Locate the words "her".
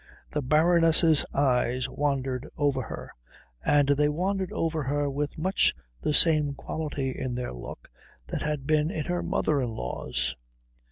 2.81-3.13, 4.81-5.07, 9.05-9.21